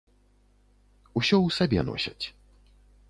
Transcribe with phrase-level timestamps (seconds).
[1.21, 2.25] Усё ў сабе носяць.